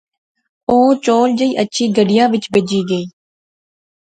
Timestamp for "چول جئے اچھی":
1.05-1.83